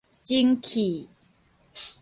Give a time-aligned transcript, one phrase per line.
[0.23, 1.11] 蒸氣